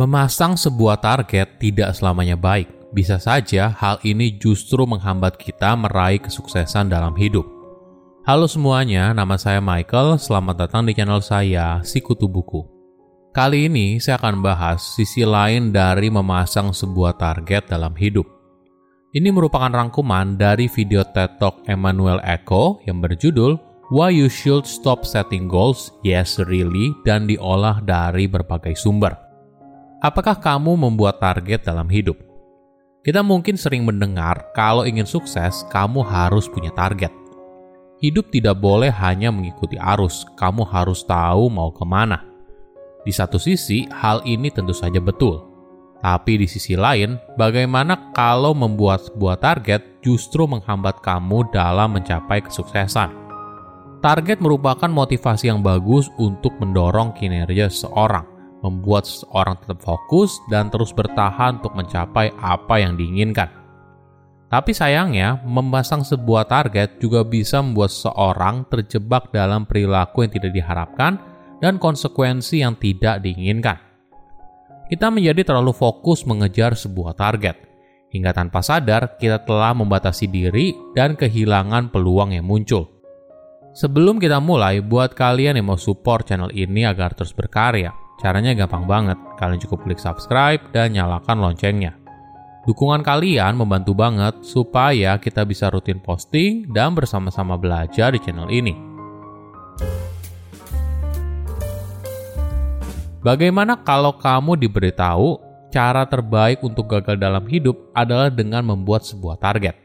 Memasang 0.00 0.56
sebuah 0.56 0.96
target 1.04 1.60
tidak 1.60 1.92
selamanya 1.92 2.32
baik. 2.32 2.72
Bisa 2.88 3.20
saja 3.20 3.68
hal 3.68 4.00
ini 4.00 4.32
justru 4.40 4.88
menghambat 4.88 5.36
kita 5.36 5.76
meraih 5.76 6.16
kesuksesan 6.16 6.88
dalam 6.88 7.12
hidup. 7.20 7.44
Halo 8.24 8.48
semuanya, 8.48 9.12
nama 9.12 9.36
saya 9.36 9.60
Michael. 9.60 10.16
Selamat 10.16 10.64
datang 10.64 10.88
di 10.88 10.96
channel 10.96 11.20
saya, 11.20 11.84
Sikutu 11.84 12.32
Buku. 12.32 12.64
Kali 13.36 13.68
ini 13.68 14.00
saya 14.00 14.16
akan 14.16 14.40
bahas 14.40 14.80
sisi 14.80 15.20
lain 15.20 15.68
dari 15.68 16.08
memasang 16.08 16.72
sebuah 16.72 17.20
target 17.20 17.68
dalam 17.68 17.92
hidup. 17.92 18.24
Ini 19.12 19.28
merupakan 19.28 19.68
rangkuman 19.68 20.40
dari 20.40 20.72
video 20.72 21.04
TED 21.04 21.36
Talk 21.36 21.68
Emmanuel 21.68 22.24
Echo 22.24 22.80
yang 22.88 23.04
berjudul 23.04 23.60
Why 23.92 24.16
You 24.16 24.32
Should 24.32 24.64
Stop 24.64 25.04
Setting 25.04 25.44
Goals, 25.44 25.92
Yes 26.00 26.40
Really, 26.40 26.96
dan 27.04 27.28
diolah 27.28 27.84
dari 27.84 28.24
berbagai 28.24 28.80
sumber. 28.80 29.29
Apakah 30.00 30.32
kamu 30.32 30.80
membuat 30.80 31.20
target 31.20 31.60
dalam 31.60 31.84
hidup? 31.92 32.16
Kita 33.04 33.20
mungkin 33.20 33.60
sering 33.60 33.84
mendengar 33.84 34.48
kalau 34.56 34.88
ingin 34.88 35.04
sukses, 35.04 35.60
kamu 35.68 36.00
harus 36.00 36.48
punya 36.48 36.72
target. 36.72 37.12
Hidup 38.00 38.32
tidak 38.32 38.56
boleh 38.64 38.88
hanya 38.88 39.28
mengikuti 39.28 39.76
arus, 39.76 40.24
kamu 40.40 40.64
harus 40.64 41.04
tahu 41.04 41.52
mau 41.52 41.68
ke 41.68 41.84
mana. 41.84 42.24
Di 43.04 43.12
satu 43.12 43.36
sisi, 43.36 43.84
hal 43.92 44.24
ini 44.24 44.48
tentu 44.48 44.72
saja 44.72 45.04
betul. 45.04 45.44
Tapi 46.00 46.40
di 46.40 46.48
sisi 46.48 46.80
lain, 46.80 47.20
bagaimana 47.36 48.16
kalau 48.16 48.56
membuat 48.56 49.04
sebuah 49.04 49.36
target 49.36 50.00
justru 50.00 50.48
menghambat 50.48 51.04
kamu 51.04 51.52
dalam 51.52 51.92
mencapai 51.92 52.40
kesuksesan? 52.40 53.12
Target 54.00 54.40
merupakan 54.40 54.88
motivasi 54.88 55.52
yang 55.52 55.60
bagus 55.60 56.08
untuk 56.16 56.56
mendorong 56.56 57.12
kinerja 57.12 57.68
seseorang 57.68 58.29
membuat 58.60 59.08
seseorang 59.08 59.56
tetap 59.60 59.80
fokus 59.80 60.40
dan 60.52 60.68
terus 60.68 60.92
bertahan 60.92 61.60
untuk 61.60 61.76
mencapai 61.76 62.32
apa 62.40 62.80
yang 62.80 62.96
diinginkan. 62.96 63.48
Tapi 64.50 64.74
sayangnya, 64.74 65.38
memasang 65.46 66.02
sebuah 66.02 66.50
target 66.50 66.98
juga 66.98 67.22
bisa 67.22 67.62
membuat 67.62 67.94
seseorang 67.94 68.66
terjebak 68.66 69.30
dalam 69.30 69.62
perilaku 69.62 70.26
yang 70.26 70.32
tidak 70.34 70.50
diharapkan 70.50 71.22
dan 71.62 71.78
konsekuensi 71.78 72.58
yang 72.58 72.74
tidak 72.74 73.22
diinginkan. 73.22 73.78
Kita 74.90 75.06
menjadi 75.06 75.46
terlalu 75.46 75.70
fokus 75.70 76.26
mengejar 76.26 76.74
sebuah 76.74 77.14
target, 77.14 77.62
hingga 78.10 78.34
tanpa 78.34 78.58
sadar 78.58 79.14
kita 79.22 79.46
telah 79.46 79.70
membatasi 79.70 80.26
diri 80.26 80.74
dan 80.98 81.14
kehilangan 81.14 81.94
peluang 81.94 82.34
yang 82.34 82.42
muncul. 82.42 82.90
Sebelum 83.70 84.18
kita 84.18 84.42
mulai, 84.42 84.82
buat 84.82 85.14
kalian 85.14 85.62
yang 85.62 85.70
mau 85.70 85.78
support 85.78 86.26
channel 86.26 86.50
ini 86.50 86.82
agar 86.82 87.14
terus 87.14 87.30
berkarya, 87.30 87.94
Caranya 88.20 88.52
gampang 88.52 88.84
banget, 88.84 89.16
kalian 89.40 89.60
cukup 89.64 89.88
klik 89.88 89.96
subscribe 89.96 90.60
dan 90.76 90.92
nyalakan 90.92 91.40
loncengnya. 91.40 91.96
Dukungan 92.68 93.00
kalian 93.00 93.56
membantu 93.56 93.96
banget 93.96 94.44
supaya 94.44 95.16
kita 95.16 95.48
bisa 95.48 95.72
rutin 95.72 95.96
posting 95.96 96.68
dan 96.68 96.92
bersama-sama 96.92 97.56
belajar 97.56 98.12
di 98.12 98.20
channel 98.20 98.52
ini. 98.52 98.76
Bagaimana 103.24 103.80
kalau 103.80 104.12
kamu 104.20 104.60
diberitahu 104.68 105.40
cara 105.72 106.04
terbaik 106.04 106.60
untuk 106.60 106.92
gagal 106.92 107.16
dalam 107.16 107.48
hidup 107.48 107.88
adalah 107.96 108.28
dengan 108.28 108.68
membuat 108.68 109.08
sebuah 109.08 109.40
target? 109.40 109.76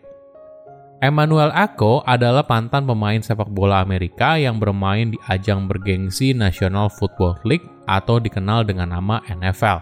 Emmanuel 0.99 1.52
Ako 1.55 2.03
adalah 2.03 2.44
pantan 2.44 2.83
pemain 2.83 3.20
sepak 3.20 3.47
bola 3.47 3.80
Amerika 3.80 4.36
yang 4.36 4.59
bermain 4.59 5.11
di 5.11 5.20
ajang 5.27 5.67
bergengsi 5.67 6.31
National 6.36 6.88
Football 6.92 7.39
League 7.47 7.74
atau 7.86 8.19
dikenal 8.19 8.66
dengan 8.66 8.94
nama 8.94 9.22
NFL. 9.30 9.81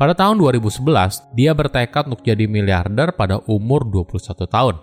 Pada 0.00 0.16
tahun 0.16 0.40
2011, 0.40 1.36
dia 1.36 1.52
bertekad 1.52 2.08
untuk 2.08 2.24
jadi 2.24 2.48
miliarder 2.48 3.12
pada 3.12 3.44
umur 3.44 3.84
21 3.84 4.48
tahun. 4.48 4.80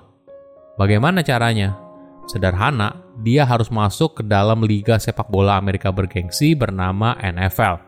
Bagaimana 0.78 1.26
caranya? 1.26 1.74
Sederhana, 2.30 3.02
dia 3.26 3.42
harus 3.42 3.74
masuk 3.74 4.22
ke 4.22 4.24
dalam 4.28 4.62
liga 4.62 5.02
sepak 5.02 5.26
bola 5.26 5.58
Amerika 5.58 5.90
bergengsi 5.90 6.54
bernama 6.54 7.18
NFL. 7.18 7.82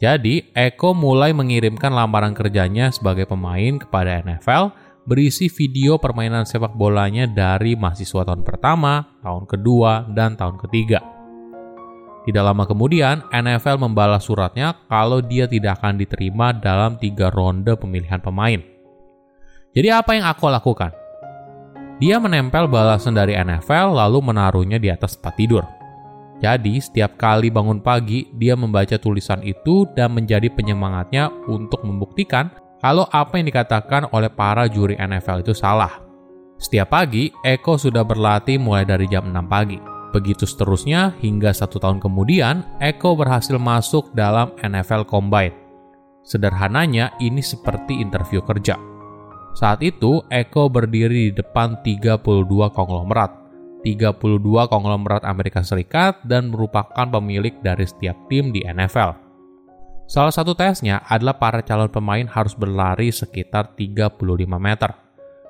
Jadi, 0.00 0.48
Eko 0.56 0.96
mulai 0.96 1.36
mengirimkan 1.36 1.92
lamaran 1.92 2.32
kerjanya 2.32 2.88
sebagai 2.88 3.28
pemain 3.28 3.76
kepada 3.76 4.24
NFL 4.24 4.72
berisi 5.06 5.46
video 5.46 5.96
permainan 6.02 6.44
sepak 6.44 6.74
bolanya 6.74 7.30
dari 7.30 7.78
mahasiswa 7.78 8.26
tahun 8.26 8.42
pertama, 8.42 9.06
tahun 9.22 9.46
kedua, 9.46 10.10
dan 10.12 10.34
tahun 10.34 10.58
ketiga. 10.66 11.15
Tidak 12.26 12.42
lama 12.42 12.66
kemudian, 12.66 13.22
NFL 13.30 13.78
membalas 13.78 14.26
suratnya 14.26 14.74
kalau 14.90 15.22
dia 15.22 15.46
tidak 15.46 15.78
akan 15.78 15.94
diterima 15.94 16.50
dalam 16.50 16.98
tiga 16.98 17.30
ronde 17.30 17.78
pemilihan 17.78 18.18
pemain. 18.18 18.58
Jadi 19.70 19.88
apa 19.94 20.10
yang 20.18 20.26
aku 20.26 20.50
lakukan? 20.50 20.90
Dia 22.02 22.18
menempel 22.18 22.66
balasan 22.66 23.14
dari 23.14 23.38
NFL 23.38 23.94
lalu 23.94 24.18
menaruhnya 24.26 24.82
di 24.82 24.90
atas 24.90 25.14
tempat 25.14 25.38
tidur. 25.38 25.64
Jadi, 26.36 26.76
setiap 26.82 27.16
kali 27.16 27.48
bangun 27.48 27.80
pagi, 27.80 28.28
dia 28.36 28.52
membaca 28.52 29.00
tulisan 29.00 29.40
itu 29.40 29.88
dan 29.96 30.12
menjadi 30.12 30.52
penyemangatnya 30.52 31.32
untuk 31.48 31.80
membuktikan 31.80 32.52
kalau 32.82 33.08
apa 33.08 33.40
yang 33.40 33.48
dikatakan 33.48 34.12
oleh 34.12 34.28
para 34.28 34.68
juri 34.68 34.98
NFL 35.00 35.46
itu 35.46 35.56
salah. 35.56 36.04
Setiap 36.60 36.92
pagi, 36.92 37.32
Eko 37.40 37.80
sudah 37.80 38.04
berlatih 38.04 38.60
mulai 38.60 38.84
dari 38.84 39.08
jam 39.08 39.32
6 39.32 39.48
pagi. 39.48 39.95
Begitu 40.16 40.48
seterusnya, 40.48 41.12
hingga 41.20 41.52
satu 41.52 41.76
tahun 41.76 42.00
kemudian, 42.00 42.64
Eko 42.80 43.12
berhasil 43.12 43.60
masuk 43.60 44.16
dalam 44.16 44.48
NFL 44.64 45.04
Combine. 45.04 45.52
Sederhananya, 46.24 47.12
ini 47.20 47.44
seperti 47.44 48.00
interview 48.00 48.40
kerja. 48.40 48.80
Saat 49.52 49.84
itu, 49.84 50.24
Eko 50.32 50.72
berdiri 50.72 51.28
di 51.28 51.32
depan 51.36 51.84
32 51.84 52.72
konglomerat. 52.72 53.28
32 53.84 54.72
konglomerat 54.72 55.20
Amerika 55.28 55.60
Serikat 55.60 56.24
dan 56.24 56.48
merupakan 56.48 57.04
pemilik 57.04 57.52
dari 57.60 57.84
setiap 57.84 58.16
tim 58.32 58.56
di 58.56 58.64
NFL. 58.64 59.20
Salah 60.08 60.32
satu 60.32 60.56
tesnya 60.56 61.04
adalah 61.04 61.36
para 61.36 61.60
calon 61.60 61.92
pemain 61.92 62.24
harus 62.24 62.56
berlari 62.56 63.12
sekitar 63.12 63.76
35 63.76 64.16
meter. 64.56 65.05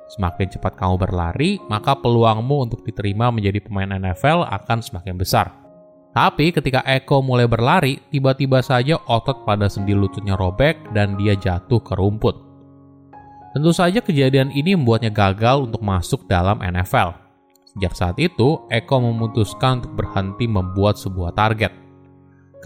Semakin 0.06 0.46
cepat 0.54 0.78
kamu 0.78 0.94
berlari, 1.02 1.58
maka 1.66 1.98
peluangmu 1.98 2.70
untuk 2.70 2.86
diterima 2.86 3.34
menjadi 3.34 3.58
pemain 3.58 3.90
NFL 3.90 4.46
akan 4.46 4.78
semakin 4.78 5.18
besar. 5.18 5.50
Tapi 6.14 6.54
ketika 6.54 6.80
Eko 6.86 7.20
mulai 7.20 7.44
berlari, 7.44 8.00
tiba-tiba 8.08 8.62
saja 8.62 8.96
otot 9.04 9.44
pada 9.44 9.68
sendi 9.68 9.92
lututnya 9.92 10.38
robek 10.38 10.94
dan 10.96 11.18
dia 11.18 11.36
jatuh 11.36 11.82
ke 11.82 11.92
rumput. 11.92 12.38
Tentu 13.52 13.72
saja 13.74 14.00
kejadian 14.00 14.52
ini 14.54 14.78
membuatnya 14.78 15.12
gagal 15.12 15.68
untuk 15.68 15.82
masuk 15.84 16.24
dalam 16.24 16.62
NFL. 16.62 17.12
Sejak 17.76 17.92
saat 17.92 18.16
itu, 18.16 18.64
Eko 18.72 19.02
memutuskan 19.02 19.84
untuk 19.84 19.92
berhenti 19.98 20.48
membuat 20.48 20.96
sebuah 20.96 21.36
target– 21.36 21.72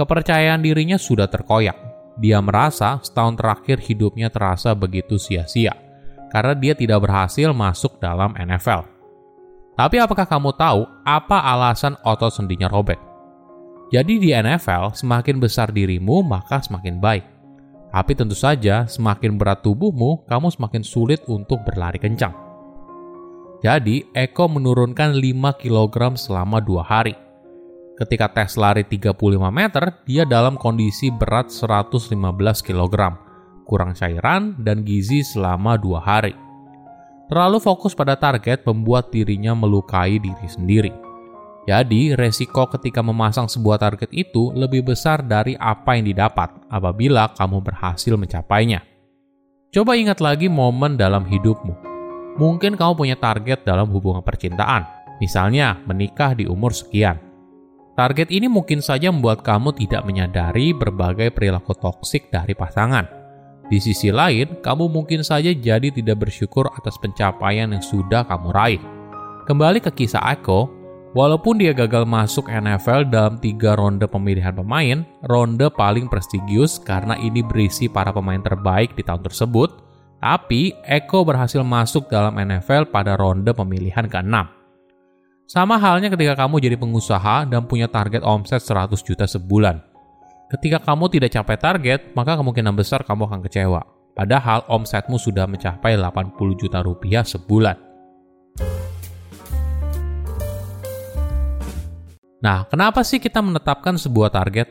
Kepercayaan 0.00 0.64
dirinya 0.64 0.96
sudah 0.96 1.28
terkoyak. 1.28 1.76
Dia 2.16 2.40
merasa 2.40 3.04
setahun 3.04 3.36
terakhir 3.36 3.84
hidupnya 3.84 4.32
terasa 4.32 4.72
begitu 4.72 5.20
sia-sia 5.20 5.76
karena 6.30 6.54
dia 6.54 6.72
tidak 6.78 7.04
berhasil 7.04 7.50
masuk 7.50 7.98
dalam 7.98 8.32
NFL. 8.38 8.86
Tapi 9.74 9.96
apakah 9.98 10.24
kamu 10.24 10.54
tahu 10.54 10.86
apa 11.02 11.38
alasan 11.42 11.98
otot 12.06 12.30
sendinya 12.30 12.70
robek? 12.70 12.98
Jadi 13.90 14.22
di 14.22 14.30
NFL, 14.30 14.94
semakin 14.94 15.42
besar 15.42 15.74
dirimu 15.74 16.22
maka 16.22 16.62
semakin 16.62 17.02
baik. 17.02 17.26
Tapi 17.90 18.12
tentu 18.14 18.38
saja, 18.38 18.86
semakin 18.86 19.34
berat 19.34 19.66
tubuhmu, 19.66 20.22
kamu 20.30 20.54
semakin 20.54 20.86
sulit 20.86 21.26
untuk 21.26 21.66
berlari 21.66 21.98
kencang. 21.98 22.30
Jadi, 23.60 24.06
Eko 24.14 24.46
menurunkan 24.46 25.18
5 25.18 25.58
kg 25.58 26.14
selama 26.14 26.62
dua 26.62 26.86
hari 26.86 27.12
Ketika 28.00 28.32
tes 28.32 28.56
lari 28.56 28.80
35 28.80 29.12
meter, 29.52 29.92
dia 30.08 30.24
dalam 30.24 30.56
kondisi 30.56 31.12
berat 31.12 31.52
115 31.52 32.16
kg, 32.64 32.96
kurang 33.70 33.94
cairan, 33.94 34.58
dan 34.58 34.82
gizi 34.82 35.22
selama 35.22 35.78
dua 35.78 36.02
hari. 36.02 36.34
Terlalu 37.30 37.62
fokus 37.62 37.94
pada 37.94 38.18
target 38.18 38.66
membuat 38.66 39.14
dirinya 39.14 39.54
melukai 39.54 40.18
diri 40.18 40.48
sendiri. 40.50 40.90
Jadi, 41.70 42.18
resiko 42.18 42.66
ketika 42.66 42.98
memasang 42.98 43.46
sebuah 43.46 43.78
target 43.78 44.10
itu 44.10 44.50
lebih 44.50 44.90
besar 44.90 45.22
dari 45.22 45.54
apa 45.54 45.94
yang 45.94 46.10
didapat 46.10 46.50
apabila 46.66 47.30
kamu 47.38 47.62
berhasil 47.62 48.18
mencapainya. 48.18 48.82
Coba 49.70 49.94
ingat 49.94 50.18
lagi 50.18 50.50
momen 50.50 50.98
dalam 50.98 51.22
hidupmu. 51.22 51.86
Mungkin 52.42 52.74
kamu 52.74 52.92
punya 52.98 53.14
target 53.14 53.62
dalam 53.62 53.86
hubungan 53.94 54.26
percintaan, 54.26 54.82
misalnya 55.22 55.78
menikah 55.86 56.34
di 56.34 56.50
umur 56.50 56.74
sekian. 56.74 57.22
Target 57.94 58.34
ini 58.34 58.50
mungkin 58.50 58.82
saja 58.82 59.14
membuat 59.14 59.46
kamu 59.46 59.76
tidak 59.78 60.02
menyadari 60.02 60.74
berbagai 60.74 61.30
perilaku 61.30 61.76
toksik 61.78 62.32
dari 62.34 62.56
pasangan. 62.56 63.19
Di 63.70 63.78
sisi 63.78 64.10
lain, 64.10 64.58
kamu 64.58 64.90
mungkin 64.90 65.22
saja 65.22 65.54
jadi 65.54 65.94
tidak 65.94 66.26
bersyukur 66.26 66.66
atas 66.74 66.98
pencapaian 66.98 67.70
yang 67.70 67.80
sudah 67.80 68.26
kamu 68.26 68.50
raih. 68.50 68.82
Kembali 69.46 69.78
ke 69.78 69.94
kisah 69.94 70.26
Eko, 70.34 70.80
Walaupun 71.10 71.58
dia 71.58 71.74
gagal 71.74 72.06
masuk 72.06 72.46
NFL 72.46 73.10
dalam 73.10 73.34
tiga 73.42 73.74
ronde 73.74 74.06
pemilihan 74.06 74.54
pemain, 74.54 75.02
ronde 75.26 75.66
paling 75.74 76.06
prestigius 76.06 76.78
karena 76.78 77.18
ini 77.18 77.42
berisi 77.42 77.90
para 77.90 78.14
pemain 78.14 78.38
terbaik 78.38 78.94
di 78.94 79.02
tahun 79.02 79.26
tersebut, 79.26 79.74
tapi 80.22 80.70
Eko 80.86 81.26
berhasil 81.26 81.66
masuk 81.66 82.06
dalam 82.06 82.38
NFL 82.38 82.94
pada 82.94 83.18
ronde 83.18 83.50
pemilihan 83.50 84.06
ke-6. 84.06 84.54
Sama 85.50 85.82
halnya 85.82 86.14
ketika 86.14 86.46
kamu 86.46 86.62
jadi 86.62 86.78
pengusaha 86.78 87.42
dan 87.50 87.66
punya 87.66 87.90
target 87.90 88.22
omset 88.22 88.62
100 88.62 88.94
juta 89.02 89.26
sebulan. 89.26 89.89
Ketika 90.50 90.82
kamu 90.82 91.06
tidak 91.14 91.30
capai 91.30 91.54
target, 91.54 92.00
maka 92.18 92.34
kemungkinan 92.34 92.74
besar 92.74 93.06
kamu 93.06 93.30
akan 93.30 93.40
kecewa. 93.46 93.86
Padahal 94.18 94.66
omsetmu 94.66 95.14
sudah 95.14 95.46
mencapai 95.46 95.94
80 95.94 96.34
juta 96.58 96.82
rupiah 96.82 97.22
sebulan. 97.22 97.78
Nah, 102.42 102.66
kenapa 102.66 103.06
sih 103.06 103.22
kita 103.22 103.38
menetapkan 103.38 103.94
sebuah 103.94 104.34
target? 104.34 104.66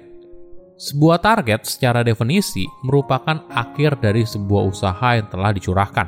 Sebuah 0.76 1.24
target 1.24 1.64
secara 1.64 2.04
definisi 2.04 2.68
merupakan 2.84 3.48
akhir 3.48 4.04
dari 4.04 4.28
sebuah 4.28 4.68
usaha 4.68 5.16
yang 5.16 5.32
telah 5.32 5.56
dicurahkan. 5.56 6.08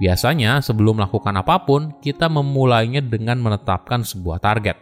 Biasanya, 0.00 0.64
sebelum 0.64 1.04
melakukan 1.04 1.36
apa 1.36 1.68
pun, 1.68 1.92
kita 2.00 2.32
memulainya 2.32 3.04
dengan 3.04 3.44
menetapkan 3.44 4.00
sebuah 4.00 4.40
target. 4.40 4.80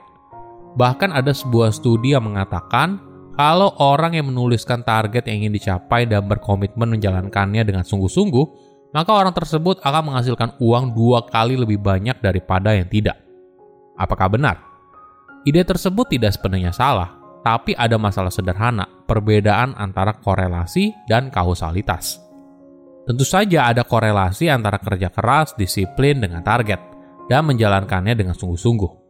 Bahkan 0.79 1.11
ada 1.11 1.35
sebuah 1.35 1.75
studi 1.75 2.15
yang 2.15 2.31
mengatakan 2.31 3.08
kalau 3.39 3.71
orang 3.79 4.19
yang 4.19 4.35
menuliskan 4.35 4.83
target 4.83 5.31
yang 5.31 5.47
ingin 5.47 5.55
dicapai 5.55 6.11
dan 6.11 6.27
berkomitmen 6.27 6.99
menjalankannya 6.99 7.63
dengan 7.63 7.87
sungguh-sungguh, 7.87 8.47
maka 8.91 9.15
orang 9.15 9.31
tersebut 9.31 9.79
akan 9.79 10.11
menghasilkan 10.11 10.59
uang 10.59 10.91
dua 10.91 11.23
kali 11.23 11.55
lebih 11.55 11.79
banyak 11.79 12.19
daripada 12.19 12.75
yang 12.75 12.91
tidak. 12.91 13.15
Apakah 13.95 14.27
benar? 14.27 14.59
Ide 15.47 15.63
tersebut 15.63 16.11
tidak 16.11 16.35
sepenuhnya 16.35 16.75
salah, 16.75 17.15
tapi 17.47 17.79
ada 17.79 17.95
masalah 17.95 18.35
sederhana, 18.35 18.91
perbedaan 19.07 19.79
antara 19.79 20.19
korelasi 20.19 20.91
dan 21.07 21.31
kausalitas. 21.31 22.19
Tentu 23.07 23.23
saja 23.23 23.71
ada 23.71 23.87
korelasi 23.87 24.51
antara 24.51 24.83
kerja 24.83 25.15
keras, 25.15 25.55
disiplin 25.55 26.19
dengan 26.19 26.43
target, 26.43 26.83
dan 27.31 27.47
menjalankannya 27.47 28.19
dengan 28.19 28.35
sungguh-sungguh. 28.35 29.08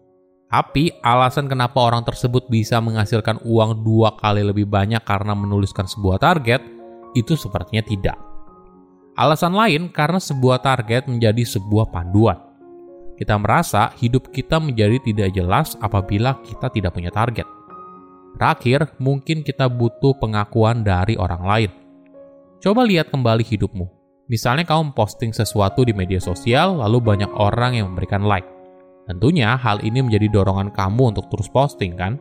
Tapi 0.49 0.97
alasan 1.05 1.45
kenapa 1.45 1.77
orang 1.85 2.09
tersebut 2.09 2.49
bisa 2.49 2.81
menghasilkan 2.81 3.45
uang 3.45 3.85
dua 3.85 4.17
kali 4.17 4.41
lebih 4.41 4.65
banyak 4.65 5.05
karena 5.05 5.37
menuliskan 5.37 5.85
sebuah 5.85 6.17
target, 6.21 6.65
itu 7.13 7.37
sepertinya 7.37 7.85
tidak. 7.85 8.17
Alasan 9.13 9.53
lain 9.53 9.93
karena 9.93 10.17
sebuah 10.17 10.65
target 10.65 11.05
menjadi 11.11 11.45
sebuah 11.45 11.93
panduan 11.93 12.49
kita 13.19 13.35
merasa 13.35 13.91
hidup 13.99 14.31
kita 14.31 14.63
menjadi 14.63 15.03
tidak 15.03 15.35
jelas 15.35 15.75
apabila 15.83 16.39
kita 16.47 16.71
tidak 16.71 16.95
punya 16.95 17.11
target. 17.11 17.45
Terakhir, 18.39 18.95
mungkin 19.03 19.43
kita 19.43 19.67
butuh 19.67 20.15
pengakuan 20.23 20.87
dari 20.87 21.19
orang 21.19 21.43
lain. 21.43 21.71
Coba 22.63 22.87
lihat 22.87 23.11
kembali 23.11 23.43
hidupmu. 23.43 23.91
Misalnya 24.31 24.63
kamu 24.63 24.95
posting 24.95 25.35
sesuatu 25.35 25.83
di 25.83 25.91
media 25.91 26.23
sosial, 26.23 26.79
lalu 26.79 27.03
banyak 27.03 27.31
orang 27.35 27.75
yang 27.75 27.91
memberikan 27.91 28.23
like. 28.23 28.47
Tentunya 29.09 29.57
hal 29.57 29.81
ini 29.81 30.05
menjadi 30.05 30.29
dorongan 30.29 30.69
kamu 30.69 31.17
untuk 31.17 31.33
terus 31.33 31.49
posting, 31.49 31.97
kan? 31.97 32.21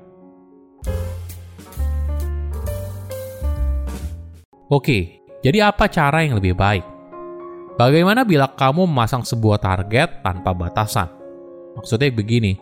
Oke, 4.72 5.20
jadi 5.44 5.68
apa 5.68 5.92
cara 5.92 6.24
yang 6.24 6.40
lebih 6.40 6.56
baik? 6.56 6.88
Bagaimana 7.76 8.24
bila 8.24 8.48
kamu 8.48 8.88
memasang 8.88 9.28
sebuah 9.28 9.60
target 9.60 10.24
tanpa 10.24 10.56
batasan? 10.56 11.12
Maksudnya 11.76 12.08
begini, 12.08 12.56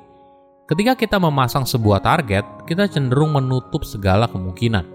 ketika 0.66 0.98
kita 0.98 1.22
memasang 1.22 1.63
sebuah 1.63 2.01
target, 2.01 2.66
kita 2.66 2.89
cenderung 2.89 3.30
menutup 3.30 3.86
segala 3.86 4.25
kemungkinan. 4.25 4.89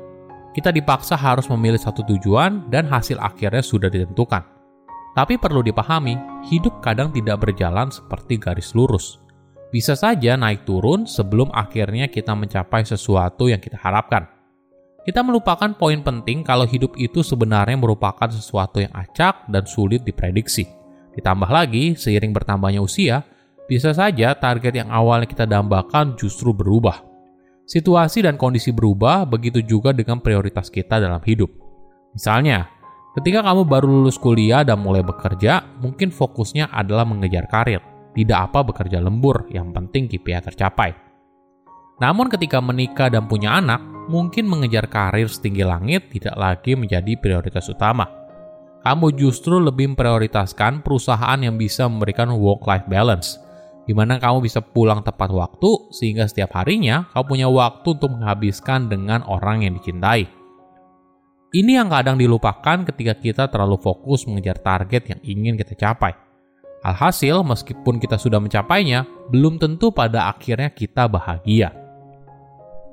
Kita 0.50 0.75
dipaksa 0.75 1.15
harus 1.15 1.47
memilih 1.47 1.79
satu 1.79 2.03
tujuan 2.03 2.67
dan 2.67 2.91
hasil 2.91 3.15
akhirnya 3.23 3.62
sudah 3.62 3.87
ditentukan. 3.87 4.60
Tapi 5.15 5.37
perlu 5.37 5.61
dipahami, 5.61 6.45
hidup 6.47 6.79
kadang 6.79 7.11
tidak 7.11 7.43
berjalan 7.43 7.91
seperti 7.91 8.39
garis 8.39 8.75
lurus. 8.75 9.19
Bisa 9.71 9.95
saja 9.95 10.35
naik 10.35 10.67
turun 10.67 11.07
sebelum 11.07 11.51
akhirnya 11.55 12.11
kita 12.11 12.35
mencapai 12.35 12.83
sesuatu 12.83 13.47
yang 13.47 13.62
kita 13.62 13.79
harapkan 13.79 14.41
kita 15.01 15.25
melupakan 15.25 15.73
poin 15.81 15.97
penting 16.05 16.45
kalau 16.45 16.69
hidup 16.69 16.93
itu 17.01 17.25
sebenarnya 17.25 17.75
merupakan 17.81 18.29
sesuatu 18.29 18.85
yang 18.85 18.93
acak 18.93 19.49
dan 19.49 19.65
sulit 19.65 20.05
diprediksi. 20.05 20.69
Ditambah 21.17 21.49
lagi, 21.49 21.97
seiring 21.97 22.37
bertambahnya 22.37 22.85
usia, 22.85 23.25
bisa 23.65 23.97
saja 23.97 24.37
target 24.37 24.85
yang 24.85 24.93
awalnya 24.93 25.25
kita 25.25 25.49
dambakan 25.49 26.21
justru 26.21 26.53
berubah. 26.53 27.01
Situasi 27.65 28.29
dan 28.29 28.37
kondisi 28.37 28.77
berubah, 28.77 29.25
begitu 29.25 29.65
juga 29.65 29.97
dengan 29.97 30.21
prioritas 30.21 30.69
kita 30.69 31.01
dalam 31.01 31.23
hidup. 31.25 31.49
Misalnya, 32.13 32.69
ketika 33.19 33.41
kamu 33.43 33.67
baru 33.67 33.87
lulus 33.89 34.21
kuliah 34.21 34.62
dan 34.62 34.79
mulai 34.83 35.03
bekerja, 35.03 35.65
mungkin 35.81 36.12
fokusnya 36.15 36.71
adalah 36.71 37.09
mengejar 37.09 37.49
karir. 37.51 37.83
Tidak 38.11 38.39
apa 38.39 38.67
bekerja 38.67 38.99
lembur, 38.99 39.47
yang 39.55 39.71
penting 39.71 40.11
KPI 40.11 40.43
tercapai. 40.43 40.91
Namun 42.03 42.27
ketika 42.33 42.59
menikah 42.59 43.12
dan 43.12 43.29
punya 43.31 43.61
anak, 43.61 43.79
mungkin 44.11 44.49
mengejar 44.49 44.91
karir 44.91 45.29
setinggi 45.31 45.62
langit 45.62 46.11
tidak 46.11 46.35
lagi 46.35 46.75
menjadi 46.75 47.15
prioritas 47.21 47.69
utama. 47.71 48.09
Kamu 48.81 49.13
justru 49.13 49.61
lebih 49.61 49.93
memprioritaskan 49.93 50.81
perusahaan 50.81 51.37
yang 51.37 51.61
bisa 51.61 51.85
memberikan 51.85 52.33
work-life 52.33 52.89
balance, 52.89 53.37
di 53.85 53.93
mana 53.93 54.17
kamu 54.17 54.41
bisa 54.41 54.65
pulang 54.65 55.05
tepat 55.05 55.29
waktu 55.29 55.93
sehingga 55.93 56.25
setiap 56.25 56.56
harinya 56.56 57.05
kamu 57.13 57.25
punya 57.29 57.49
waktu 57.53 57.87
untuk 58.01 58.11
menghabiskan 58.17 58.89
dengan 58.89 59.21
orang 59.29 59.69
yang 59.69 59.77
dicintai. 59.77 60.40
Ini 61.50 61.82
yang 61.82 61.91
kadang 61.91 62.14
dilupakan 62.14 62.87
ketika 62.87 63.19
kita 63.19 63.44
terlalu 63.50 63.75
fokus 63.82 64.23
mengejar 64.23 64.62
target 64.62 65.11
yang 65.11 65.20
ingin 65.26 65.55
kita 65.58 65.75
capai. 65.75 66.14
Alhasil, 66.87 67.43
meskipun 67.43 67.99
kita 67.99 68.17
sudah 68.17 68.38
mencapainya, 68.38 69.02
belum 69.35 69.58
tentu 69.58 69.91
pada 69.91 70.31
akhirnya 70.31 70.70
kita 70.70 71.11
bahagia. 71.11 71.75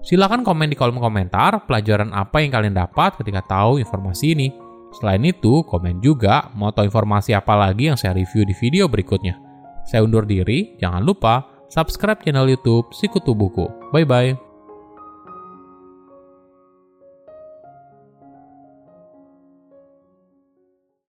Silahkan 0.02 0.42
komen 0.42 0.74
di 0.74 0.76
kolom 0.76 0.98
komentar 0.98 1.70
pelajaran 1.70 2.10
apa 2.12 2.42
yang 2.42 2.50
kalian 2.50 2.74
dapat 2.74 3.22
ketika 3.22 3.46
tahu 3.46 3.78
informasi 3.78 4.34
ini. 4.34 4.50
Selain 4.98 5.22
itu, 5.22 5.62
komen 5.62 6.02
juga 6.02 6.50
mau 6.58 6.74
tahu 6.74 6.90
informasi 6.90 7.38
apa 7.38 7.54
lagi 7.54 7.94
yang 7.94 8.00
saya 8.00 8.18
review 8.18 8.42
di 8.42 8.58
video 8.58 8.90
berikutnya. 8.90 9.38
Saya 9.86 10.02
undur 10.02 10.26
diri, 10.26 10.76
jangan 10.82 11.06
lupa 11.06 11.46
subscribe 11.70 12.26
channel 12.26 12.50
YouTube 12.50 12.90
Sikutu 12.90 13.38
Buku. 13.38 13.70
Bye 13.94 14.08
bye. 14.08 14.47